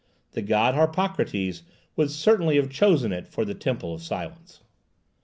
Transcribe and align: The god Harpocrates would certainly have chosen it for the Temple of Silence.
The 0.31 0.41
god 0.41 0.73
Harpocrates 0.73 1.61
would 1.95 2.09
certainly 2.09 2.55
have 2.55 2.71
chosen 2.71 3.11
it 3.13 3.27
for 3.27 3.45
the 3.45 3.53
Temple 3.53 3.93
of 3.93 4.01
Silence. 4.01 4.61